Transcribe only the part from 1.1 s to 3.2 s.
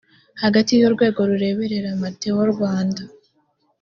rureberera metewo rwanda